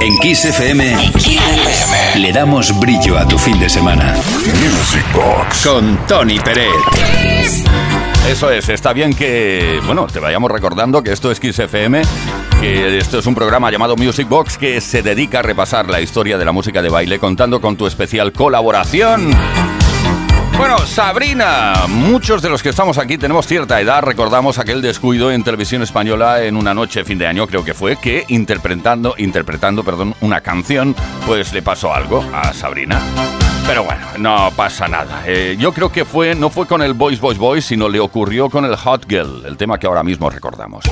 [0.00, 0.96] En Kiss FM,
[2.16, 4.14] le damos brillo a tu fin de semana.
[4.14, 7.64] Music Box con Tony Pérez.
[8.26, 12.00] Eso es, está bien que, bueno, te vayamos recordando que esto es Kiss FM,
[12.60, 16.38] que esto es un programa llamado Music Box que se dedica a repasar la historia
[16.38, 19.34] de la música de baile contando con tu especial colaboración.
[20.60, 25.42] Bueno, Sabrina, muchos de los que estamos aquí tenemos cierta edad, recordamos aquel descuido en
[25.42, 30.14] televisión española en una noche fin de año, creo que fue, que interpretando, interpretando, perdón,
[30.20, 30.94] una canción,
[31.26, 33.00] pues le pasó algo a Sabrina.
[33.66, 35.22] Pero bueno, no pasa nada.
[35.26, 38.50] Eh, yo creo que fue, no fue con el Boys Boys Boys, sino le ocurrió
[38.50, 40.84] con el Hot Girl, el tema que ahora mismo recordamos.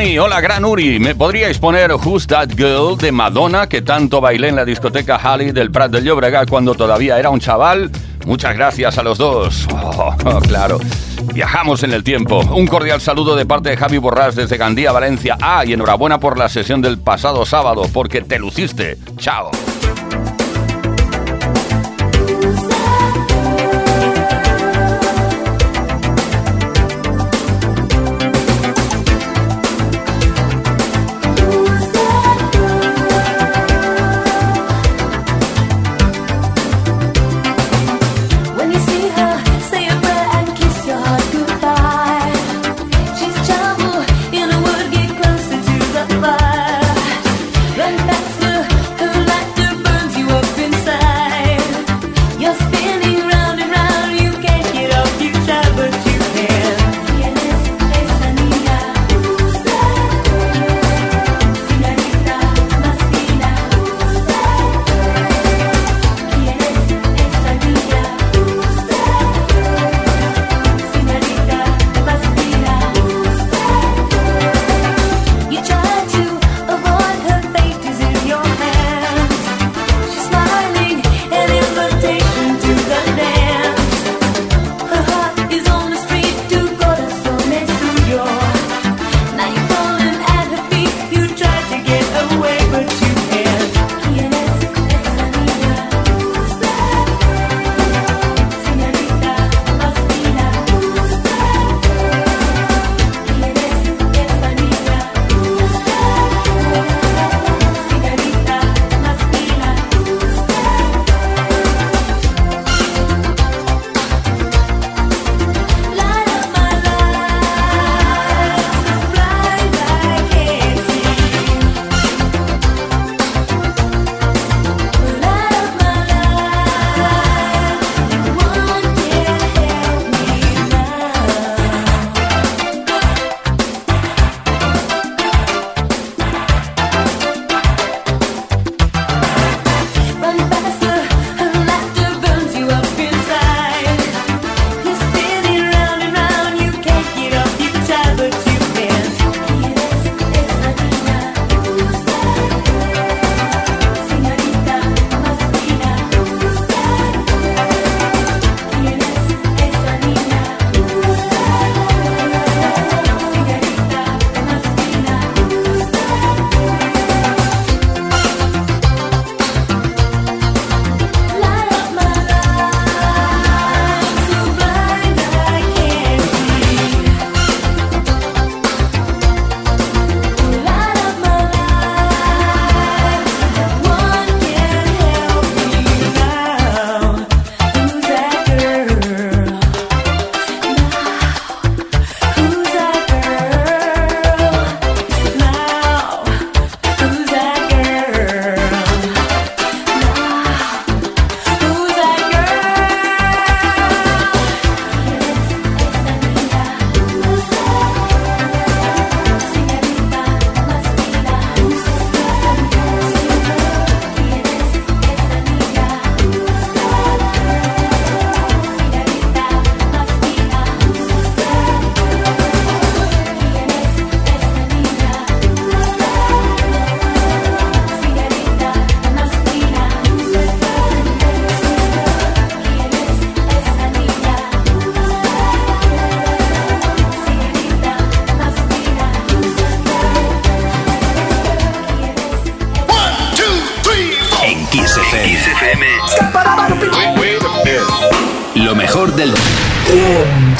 [0.00, 0.98] Hola gran Uri.
[0.98, 5.52] ¿Me podríais poner Who's That Girl de Madonna que tanto bailé en la discoteca Halley
[5.52, 7.90] del Prat del Llobregat cuando todavía era un chaval?
[8.24, 9.68] Muchas gracias a los dos.
[9.70, 10.78] Oh, claro.
[11.34, 12.40] Viajamos en el tiempo.
[12.40, 15.36] Un cordial saludo de parte de Javi Borrás desde Gandía, Valencia.
[15.38, 18.96] Ah, y enhorabuena por la sesión del pasado sábado, porque te luciste.
[19.18, 19.50] Chao.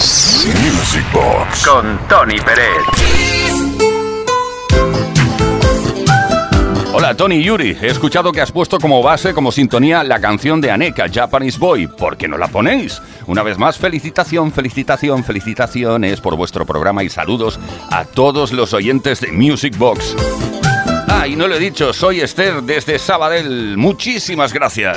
[0.00, 2.64] Music Box con Tony Pérez.
[6.94, 10.70] Hola Tony Yuri, he escuchado que has puesto como base, como sintonía, la canción de
[10.70, 11.86] Aneka, Japanese Boy.
[11.86, 13.02] ¿Por qué no la ponéis?
[13.26, 19.20] Una vez más, felicitación, felicitación, felicitaciones por vuestro programa y saludos a todos los oyentes
[19.20, 20.16] de Music Box.
[21.08, 23.76] Ah, y no lo he dicho, soy Esther desde Sabadell.
[23.76, 24.96] Muchísimas gracias.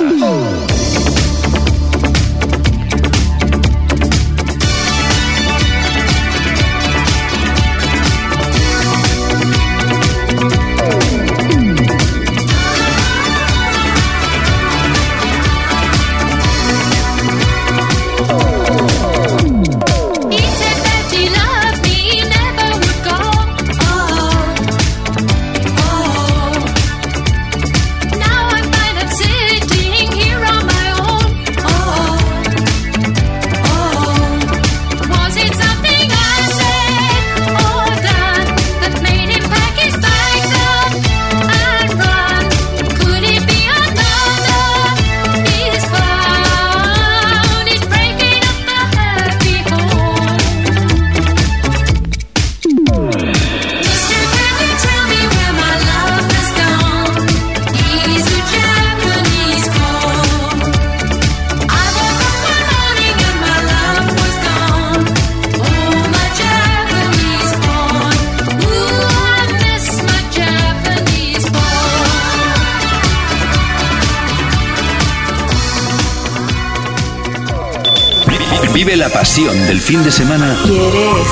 [78.94, 81.26] Vive la pasión del fin de semana ¿Quieres?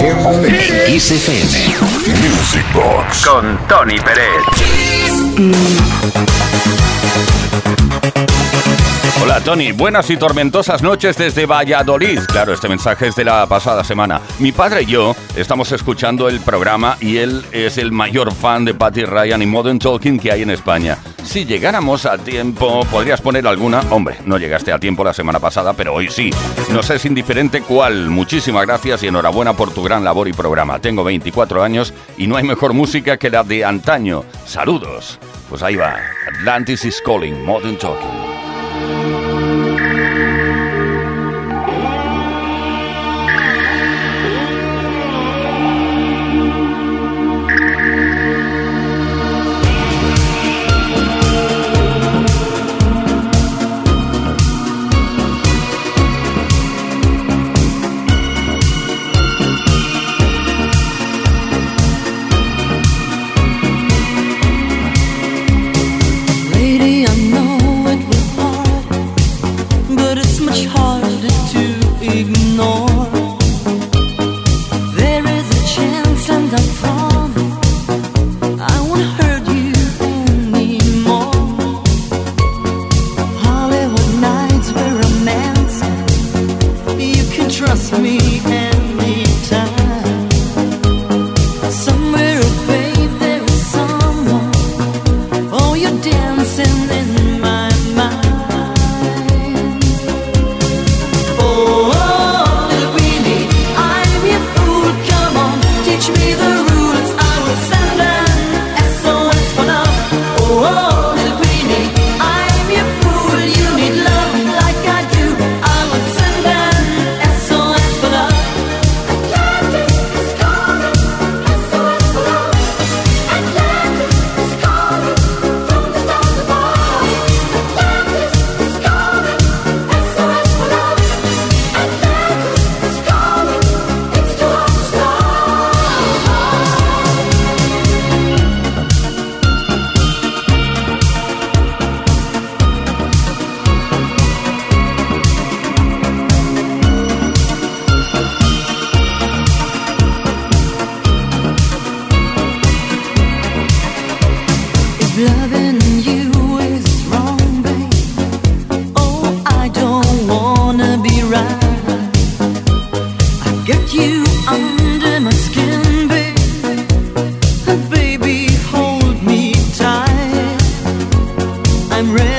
[0.00, 1.50] en Kiss FM
[2.22, 5.76] Music Box con Tony Pérez.
[9.22, 12.20] Hola Tony, buenas y tormentosas noches desde Valladolid.
[12.26, 14.20] Claro, este mensaje es de la pasada semana.
[14.38, 18.74] Mi padre y yo estamos escuchando el programa y él es el mayor fan de
[18.74, 20.98] Patty Ryan y Modern Talking que hay en España.
[21.24, 23.80] Si llegáramos a tiempo, ¿podrías poner alguna?
[23.90, 26.30] Hombre, no llegaste a tiempo la semana pasada, pero hoy sí.
[26.70, 28.10] Nos es indiferente cuál.
[28.10, 30.78] Muchísimas gracias y enhorabuena por tu gran labor y programa.
[30.78, 34.24] Tengo 24 años y no hay mejor música que la de antaño.
[34.44, 35.18] Saludos.
[35.48, 35.96] Pues ahí va.
[36.28, 38.35] Atlantis is calling, Modern Talking.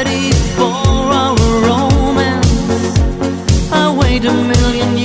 [0.08, 0.74] Ready for
[1.22, 1.36] our
[1.68, 2.52] romance.
[3.72, 4.97] I wait a million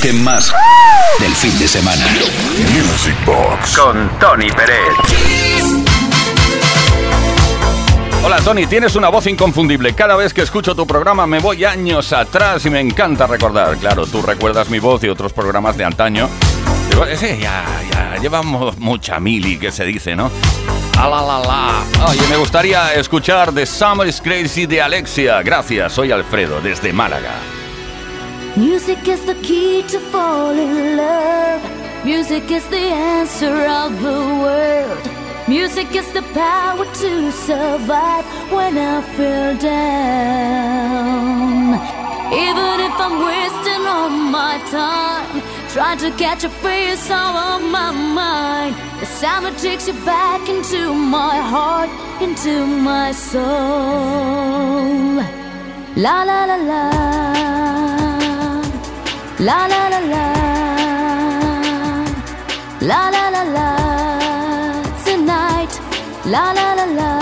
[0.00, 0.52] toque más
[1.18, 2.04] del fin de semana.
[2.72, 3.76] Music Box.
[3.76, 4.78] Con Tony Pérez.
[8.22, 9.94] Hola Tony, tienes una voz inconfundible.
[9.94, 13.76] Cada vez que escucho tu programa me voy años atrás y me encanta recordar.
[13.76, 16.28] Claro, tú recuerdas mi voz y otros programas de antaño.
[17.20, 20.30] Ya, ya, llevamos mucha mili que se dice, ¿no?
[20.98, 22.06] Ah, la, la, la.
[22.10, 25.42] Oye, me gustaría escuchar The Summer is Crazy de Alexia.
[25.42, 27.59] Gracias, soy Alfredo, desde Málaga.
[28.56, 31.62] Music is the key to fall in love.
[32.04, 35.08] Music is the answer of the world.
[35.46, 40.90] Music is the power to survive when I feel down.
[42.32, 47.92] Even if I'm wasting all my time, trying to catch a face out of my
[47.92, 48.74] mind.
[48.98, 51.90] The sound takes you back into my heart,
[52.20, 53.40] into my soul.
[55.96, 57.99] La la la la.
[59.42, 60.24] La la la la.
[62.82, 63.68] La la la la.
[65.02, 65.72] Tonight.
[66.26, 67.19] La la la la.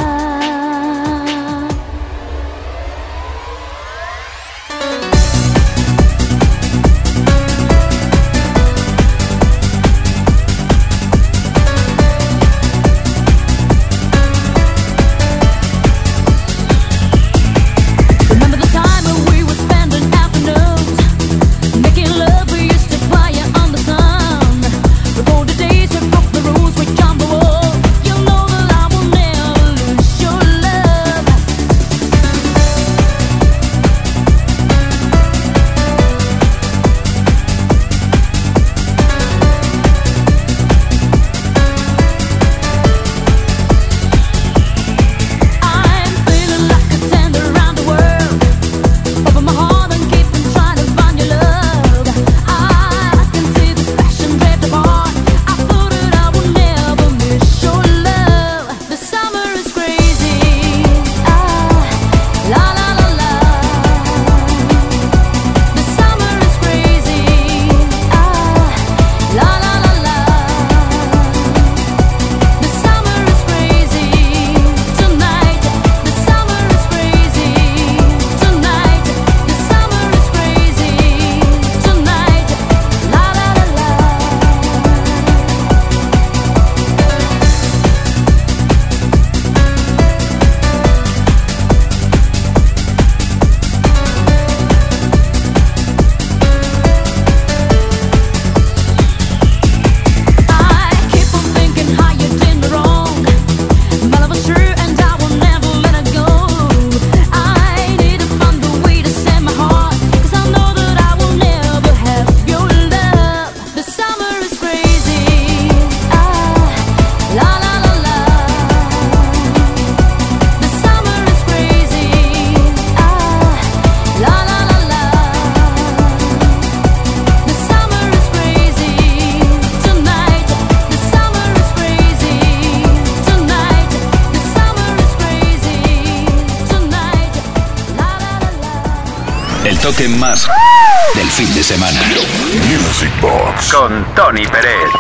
[144.19, 144.91] Tony Pérez.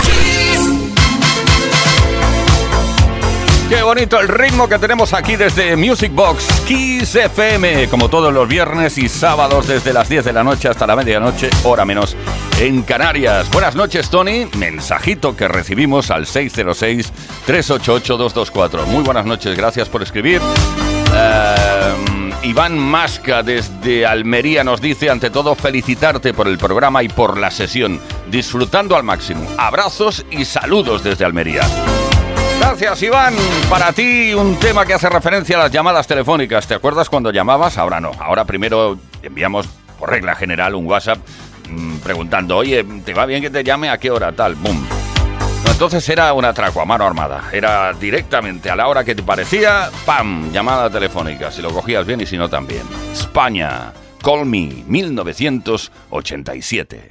[3.69, 8.47] Qué bonito el ritmo que tenemos aquí desde Music Box Kiss FM, como todos los
[8.47, 12.17] viernes y sábados desde las 10 de la noche hasta la medianoche, hora menos,
[12.61, 13.51] en Canarias.
[13.51, 14.47] Buenas noches, Tony.
[14.57, 18.87] Mensajito que recibimos al 606-388-224.
[18.87, 20.41] Muy buenas noches, gracias por escribir.
[21.14, 21.88] Eh,
[22.44, 27.51] Iván Masca desde Almería nos dice, ante todo, felicitarte por el programa y por la
[27.51, 29.47] sesión, disfrutando al máximo.
[29.59, 31.62] Abrazos y saludos desde Almería.
[32.59, 33.35] Gracias, Iván.
[33.68, 36.66] Para ti, un tema que hace referencia a las llamadas telefónicas.
[36.66, 37.79] ¿Te acuerdas cuando llamabas?
[37.79, 38.12] Ahora no.
[38.18, 39.68] Ahora primero enviamos,
[39.99, 41.18] por regla general, un WhatsApp
[41.68, 43.90] mm, preguntando, oye, ¿te va bien que te llame?
[43.90, 44.33] ¿A qué hora?
[44.33, 44.98] Tal, boom.
[45.66, 47.44] Entonces era un atraco a mano armada.
[47.53, 50.51] Era directamente a la hora que te parecía, ¡pam!
[50.53, 51.53] Llamada telefónica.
[51.53, 52.83] Si lo cogías bien y si no también.
[53.12, 53.92] España.
[54.23, 57.11] Call Me, 1987.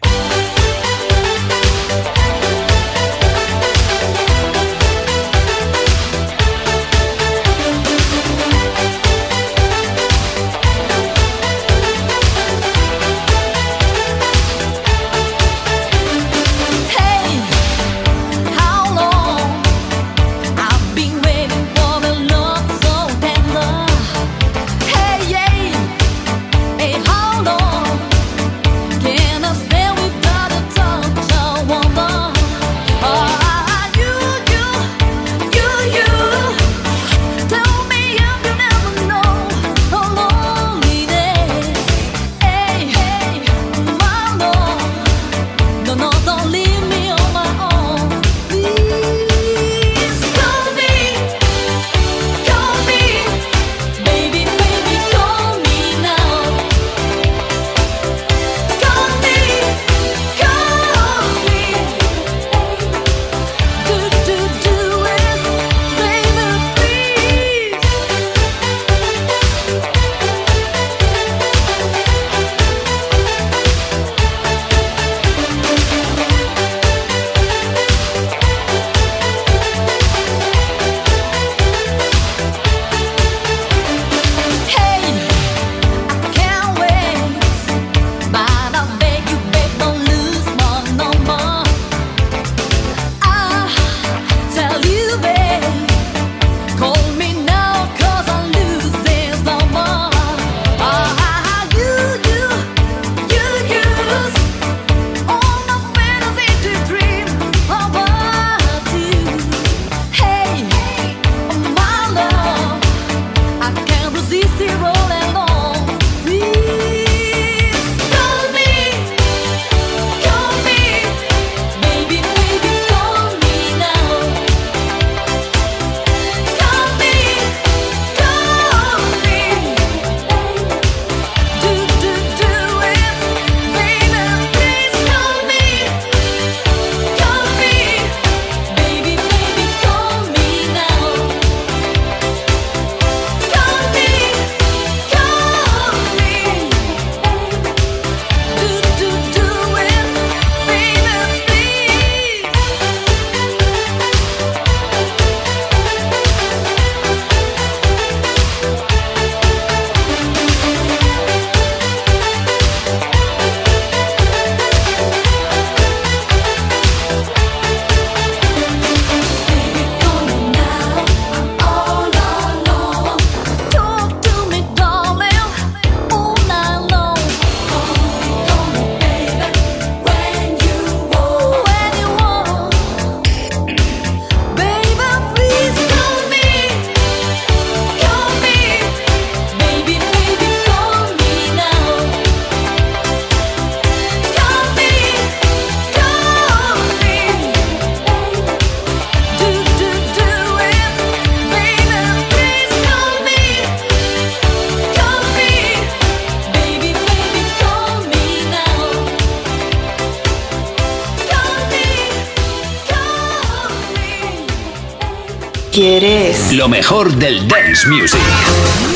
[216.67, 218.19] Lo mejor del dance music.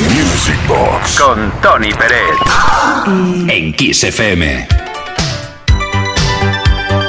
[0.09, 1.17] Music Box.
[1.17, 2.35] Con Tony Pérez.
[3.47, 4.67] En Kiss FM.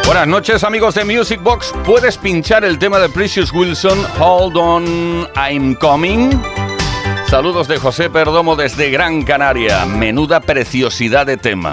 [0.07, 1.75] Buenas noches amigos de Music Box.
[1.85, 6.31] ¿Puedes pinchar el tema de Precious Wilson, Hold On, I'm Coming?
[7.29, 9.85] Saludos de José Perdomo desde Gran Canaria.
[9.85, 11.71] Menuda preciosidad de tema.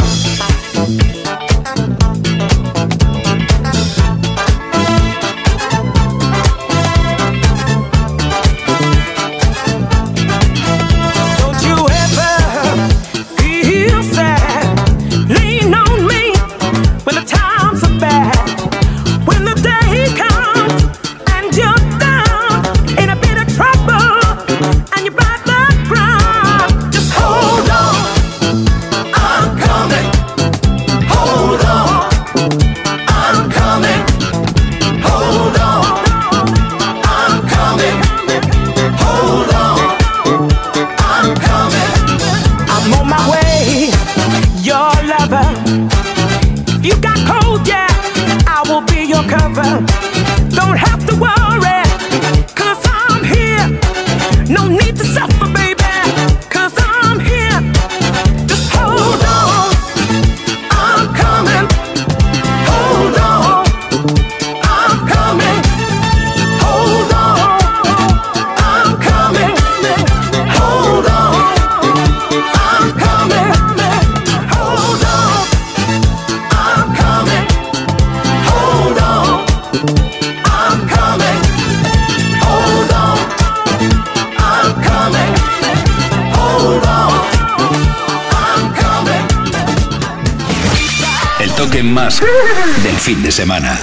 [93.39, 93.79] Semana.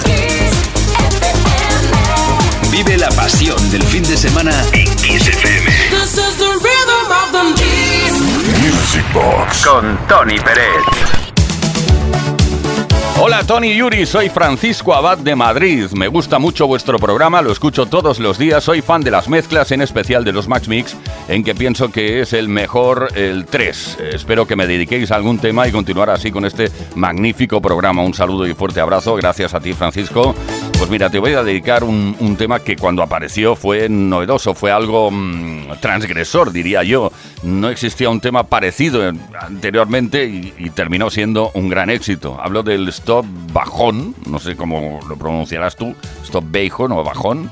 [2.69, 5.65] Vive la pasión del fin de semana en Kiss FM.
[5.89, 8.21] This is the rhythm of the beast.
[8.61, 9.65] Music Box.
[9.65, 11.16] Con Tony Pérez.
[13.19, 15.87] Hola Tony Yuri, soy Francisco Abad de Madrid.
[15.95, 18.63] Me gusta mucho vuestro programa, lo escucho todos los días.
[18.63, 20.95] Soy fan de las mezclas, en especial de los Max Mix,
[21.27, 23.97] en que pienso que es el mejor el 3.
[23.99, 28.03] Eh, espero que me dediquéis a algún tema y continuar así con este magnífico programa.
[28.03, 29.15] Un saludo y fuerte abrazo.
[29.15, 30.35] Gracias a ti, Francisco.
[30.77, 34.71] Pues mira, te voy a dedicar un, un tema que cuando apareció fue novedoso, fue
[34.71, 37.11] algo mm, transgresor, diría yo.
[37.41, 42.37] No existía un tema parecido en- anteriormente y, y terminó siendo un gran éxito.
[42.39, 42.87] Hablo del
[43.53, 47.49] Bajón, no sé cómo lo pronunciarás tú, Stop Bajón o Bajón,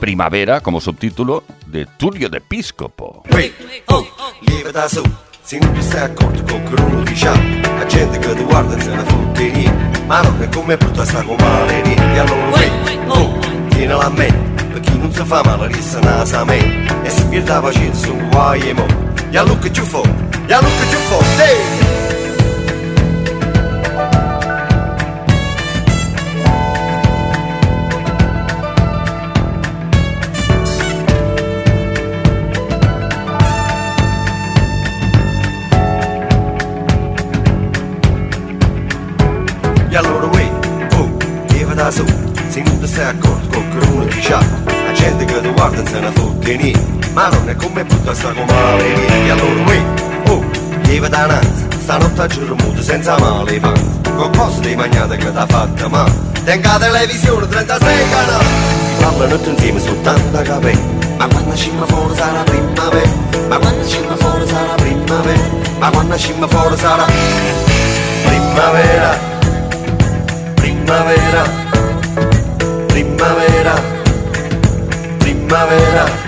[0.00, 3.22] Primavera como subtítulo de Tulio de Piscopo.
[3.30, 3.52] Ehi,
[3.86, 4.06] oh,
[4.42, 5.02] lieve da su,
[5.42, 7.42] se non ti stai accorto con che uno diciamo
[7.78, 11.22] La gente che ti guarda se ne fotte niente Ma non è come brutta sta
[11.22, 15.68] con male niente Allora ehi, oh, tienila a mente Per chi non si fa male
[15.68, 18.86] resta nasa a me E se pierde la pazienza sono guai e mo
[19.30, 20.06] Ya look at you for,
[20.48, 21.97] ya look at you for, hey!
[41.88, 42.04] Lieve da su
[42.48, 46.00] Se non ti stai accorto con che uno diciamo La gente che ti guarda se
[46.00, 49.84] ne fotte niente Ma non è come brutta sta con male niente E allora uè,
[50.28, 50.44] oh,
[50.82, 55.46] lieve da nanza Stanotte a giorno muto senza male panza Qualcosa di mangiata che t'ha
[55.46, 56.12] fatta male
[56.44, 61.84] Tenga la televisione 36 canali Si parlano tutti insieme su tanta capelli ma quando scimma
[61.84, 63.10] fuori sarà primavera
[63.48, 65.42] Ma quando scimma fuori sarà primavera
[65.78, 67.06] Ma quando scimma fuori sarà
[68.22, 69.37] Primavera
[70.88, 71.44] Primavera
[72.88, 73.74] Primavera
[75.20, 76.27] Primavera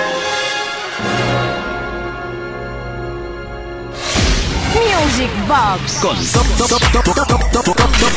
[5.51, 5.79] Top
[7.51, 7.65] Top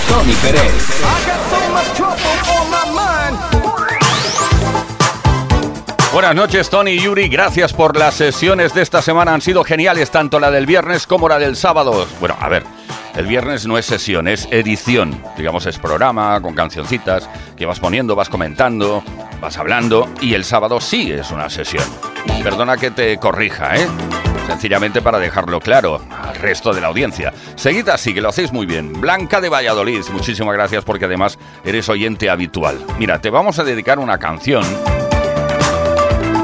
[0.08, 1.02] Tony Pérez.
[6.12, 7.28] Buenas noches, Tony y Yuri.
[7.28, 9.34] Gracias por las sesiones de esta semana.
[9.34, 12.06] Han sido geniales, tanto la del viernes como la del sábado.
[12.20, 12.62] Bueno, a ver,
[13.16, 15.20] el viernes no es sesión, es edición.
[15.36, 19.02] Digamos, es programa con cancioncitas que vas poniendo, vas comentando,
[19.40, 20.08] vas hablando.
[20.20, 21.84] Y el sábado sí es una sesión.
[22.44, 23.88] Perdona que te corrija, ¿eh?
[24.46, 27.32] Sencillamente para dejarlo claro al resto de la audiencia.
[27.56, 28.92] Seguid así, que lo hacéis muy bien.
[29.00, 32.84] Blanca de Valladolid, muchísimas gracias porque además eres oyente habitual.
[32.98, 34.64] Mira, te vamos a dedicar una canción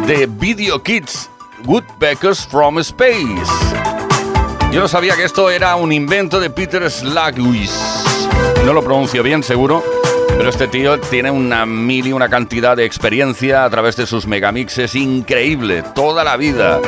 [0.07, 1.31] de Video Kids,
[1.67, 3.71] Woodpeckers from Space.
[4.73, 8.05] Yo no sabía que esto era un invento de Peter Slagwis.
[8.65, 9.83] No lo pronuncio bien, seguro,
[10.37, 14.27] pero este tío tiene una mil y una cantidad de experiencia a través de sus
[14.27, 16.81] megamixes increíble, toda la vida.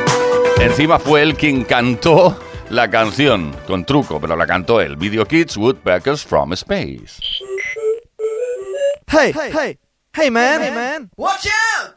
[0.63, 2.39] Encima fue él quien cantó
[2.71, 4.97] la canción, con truco, pero la cantó él.
[4.97, 7.21] Video Kids, Woodpeckers from Space.
[9.09, 9.79] Hey, hey,
[10.15, 11.11] hey, man, hey, man.
[11.17, 11.97] Watch out!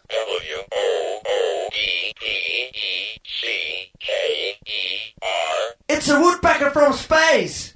[5.88, 7.75] It's a woodpecker from space.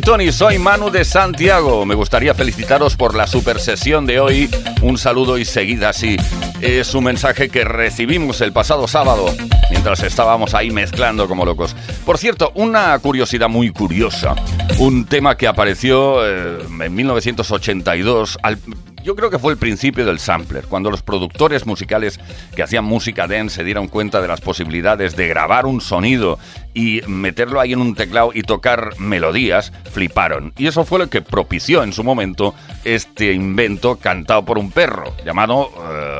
[0.00, 1.84] Tony, soy Manu de Santiago.
[1.84, 4.50] Me gustaría felicitaros por la super sesión de hoy.
[4.82, 6.16] Un saludo y seguida así.
[6.60, 9.34] Es un mensaje que recibimos el pasado sábado
[9.70, 11.74] mientras estábamos ahí mezclando como locos.
[12.04, 14.34] Por cierto, una curiosidad muy curiosa.
[14.78, 18.58] Un tema que apareció eh, en 1982 al
[19.02, 22.20] yo creo que fue el principio del sampler, cuando los productores musicales
[22.54, 26.38] que hacían música dance se dieron cuenta de las posibilidades de grabar un sonido
[26.74, 30.52] y meterlo ahí en un teclado y tocar melodías, fliparon.
[30.58, 35.14] Y eso fue lo que propició en su momento este invento cantado por un perro,
[35.24, 35.70] llamado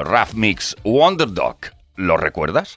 [0.05, 1.59] Rough Mix Wonder Dog.
[1.97, 2.77] ¿Lo recuerdas?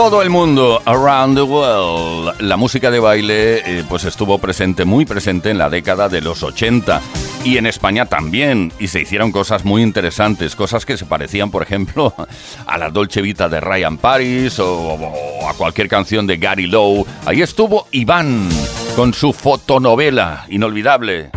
[0.00, 5.04] Todo el mundo, around the world, la música de baile eh, pues estuvo presente, muy
[5.04, 7.02] presente en la década de los 80
[7.44, 11.62] y en España también y se hicieron cosas muy interesantes, cosas que se parecían, por
[11.62, 12.14] ejemplo,
[12.66, 17.04] a la Dolce Vita de Ryan Paris o, o a cualquier canción de Gary Lowe.
[17.26, 18.48] Ahí estuvo Iván
[18.96, 21.30] con su fotonovela inolvidable.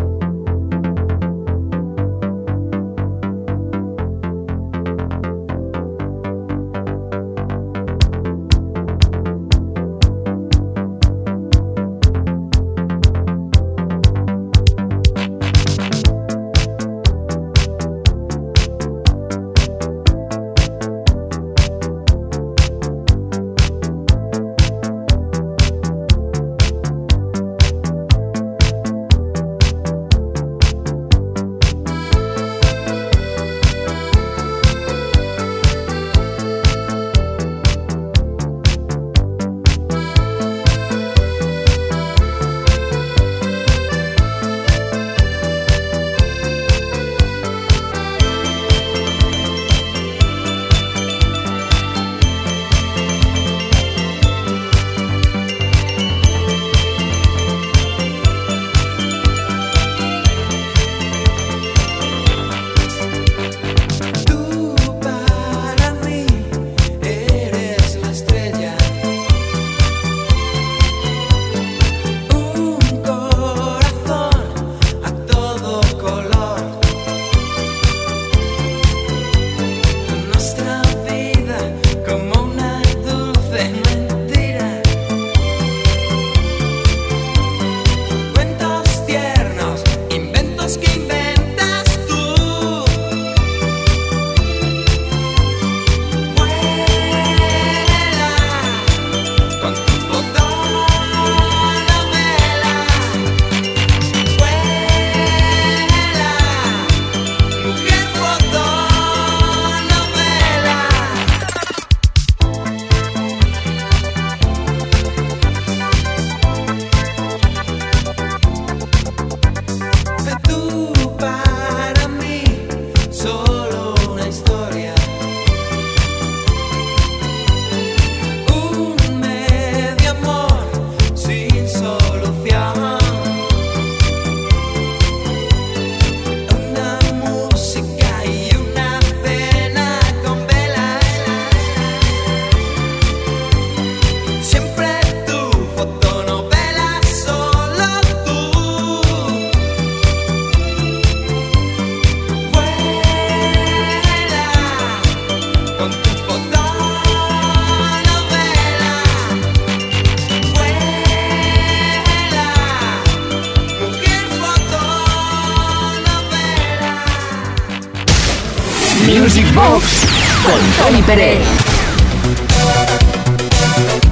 [169.55, 171.39] Con Tony Pérez.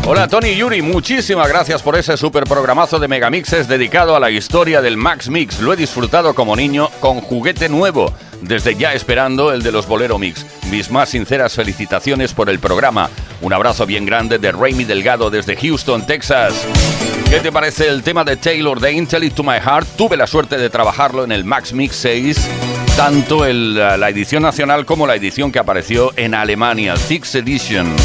[0.06, 4.82] Hola Tony Yuri, muchísimas gracias por ese super programazo de Megamixes dedicado a la historia
[4.82, 5.60] del Max Mix.
[5.60, 10.20] Lo he disfrutado como niño con juguete nuevo, desde ya esperando el de los Bolero
[10.20, 10.46] Mix.
[10.70, 13.10] Mis más sinceras felicitaciones por el programa.
[13.42, 16.54] Un abrazo bien grande de Raimi Delgado desde Houston, Texas.
[17.32, 19.88] ¿Qué te parece el tema de Taylor de It to My Heart?
[19.98, 22.50] Tuve la suerte de trabajarlo en el Max Mix 6,
[23.02, 27.96] tanto la edición nacional como la edición que apareció en Alemania, Sixth Edition.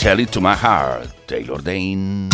[0.00, 2.28] Tell It to My Heart, Taylor Dane.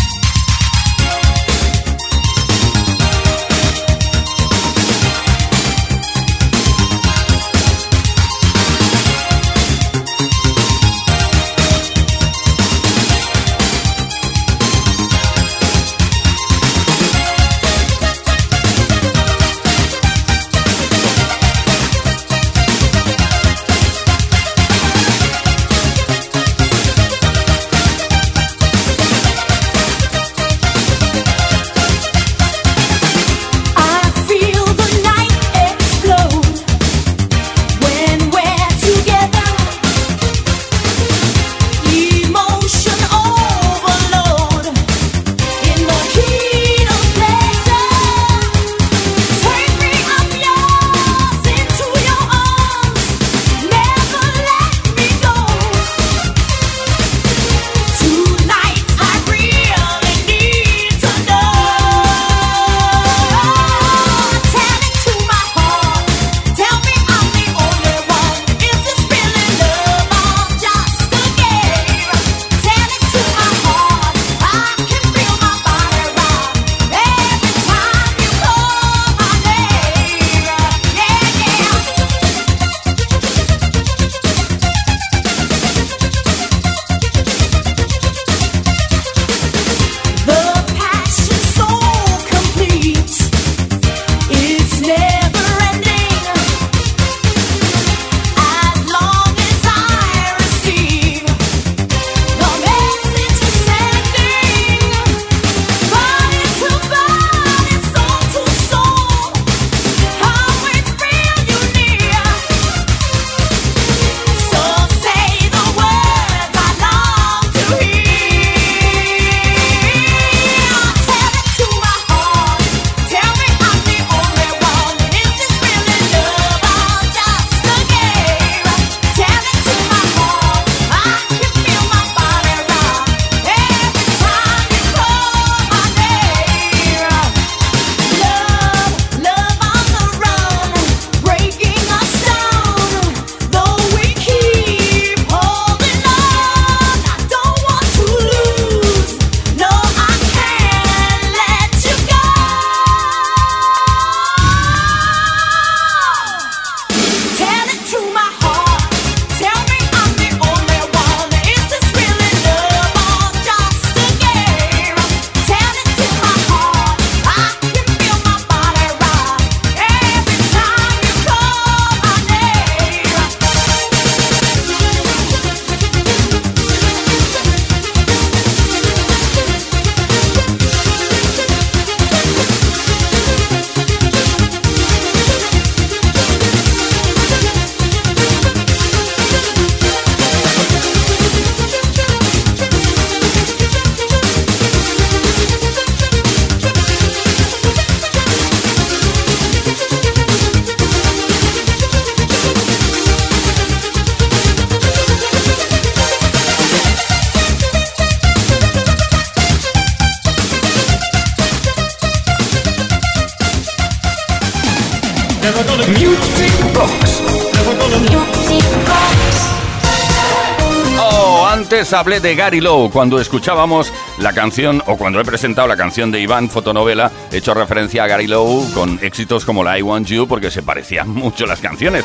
[221.90, 226.12] Antes hablé de Gary Lowe cuando escuchábamos la canción o cuando he presentado la canción
[226.12, 230.06] de Iván Fotonovela, he hecho referencia a Gary Lowe con éxitos como la I Want
[230.06, 232.04] You porque se parecían mucho las canciones.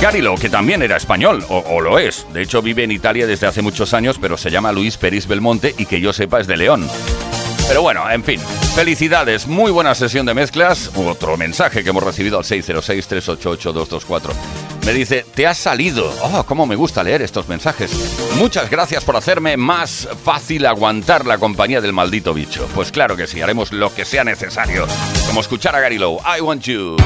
[0.00, 3.28] Gary Lowe, que también era español, o, o lo es, de hecho vive en Italia
[3.28, 6.48] desde hace muchos años, pero se llama Luis Peris Belmonte y que yo sepa es
[6.48, 6.88] de León.
[7.66, 8.40] Pero bueno, en fin,
[8.74, 10.90] felicidades, muy buena sesión de mezclas.
[10.94, 14.32] Otro mensaje que hemos recibido al 606-388-224.
[14.84, 16.12] Me dice, te has salido.
[16.22, 17.90] Oh, cómo me gusta leer estos mensajes.
[18.36, 22.68] Muchas gracias por hacerme más fácil aguantar la compañía del maldito bicho.
[22.74, 24.86] Pues claro que sí, haremos lo que sea necesario.
[25.26, 26.96] Como escuchar a Gary Lowe, I Want You.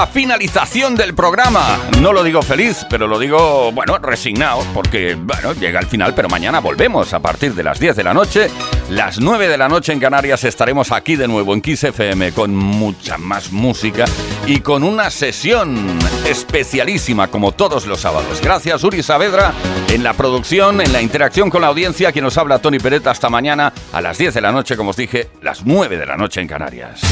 [0.00, 1.78] La finalización del programa.
[2.00, 6.26] No lo digo feliz, pero lo digo, bueno, resignado, porque, bueno, llega el final, pero
[6.26, 8.48] mañana volvemos a partir de las 10 de la noche.
[8.88, 12.56] Las 9 de la noche en Canarias estaremos aquí de nuevo en Kiss FM con
[12.56, 14.06] mucha más música
[14.46, 18.40] y con una sesión especialísima como todos los sábados.
[18.42, 19.52] Gracias Uri Saavedra
[19.90, 23.28] en la producción, en la interacción con la audiencia, quien nos habla Tony Peretta hasta
[23.28, 26.40] mañana a las 10 de la noche, como os dije, las 9 de la noche
[26.40, 27.02] en Canarias.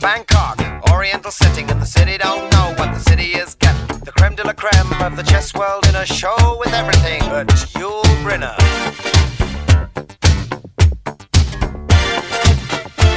[0.00, 0.71] Bangkok,
[1.02, 3.98] Oriental setting, and the city don't know what the city is getting.
[4.04, 7.48] The creme de la creme of the chess world in a show with everything but
[7.74, 8.56] Yul Brynner.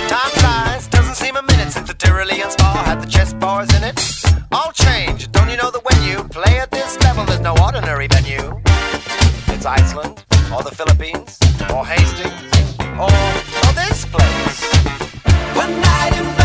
[0.10, 3.84] Time flies, doesn't seem a minute since the Tyrolean spa had the chess bars in
[3.84, 4.00] it.
[4.52, 8.08] All change, don't you know that when you play at this level, there's no ordinary
[8.08, 8.60] venue?
[9.54, 11.38] It's Iceland, or the Philippines,
[11.72, 13.14] or Hastings, or,
[13.62, 14.74] or this place.
[15.54, 16.45] One night in in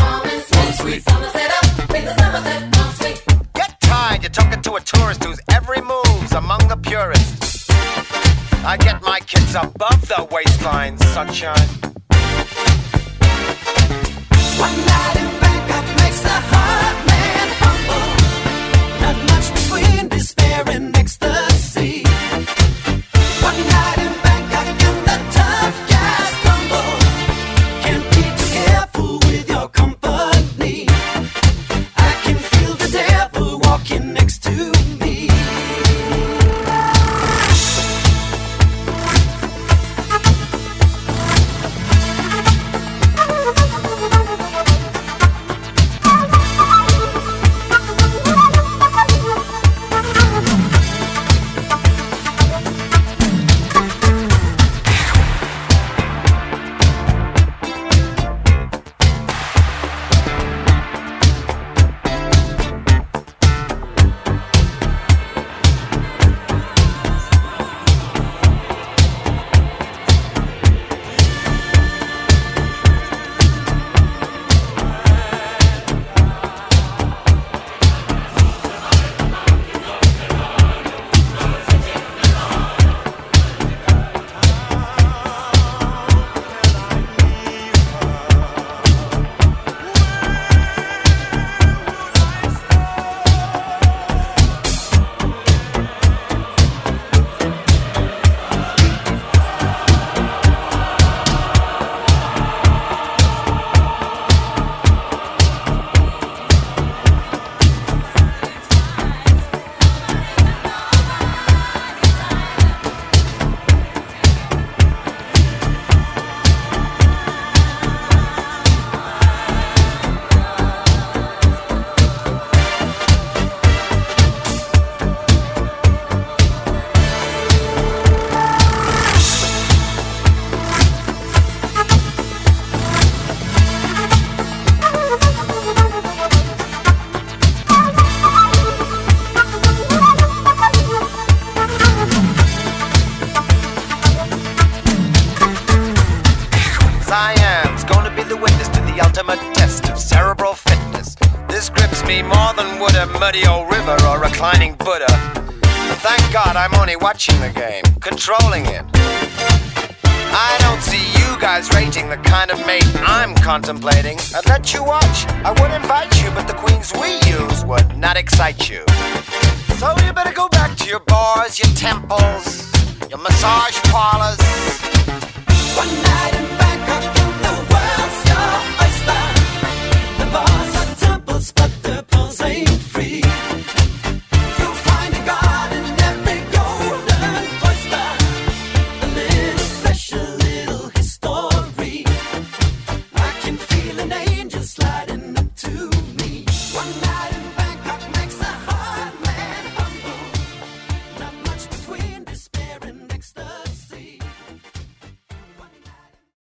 [0.81, 1.03] sweet.
[1.03, 3.23] Somerset up with the Somerset bomb sweet.
[3.53, 7.69] Get tired, you're talking to a tourist whose every move's among the purists.
[8.63, 11.69] I get my kids above the waistline, sunshine.
[14.63, 16.90] One night in Bangkok makes the heart.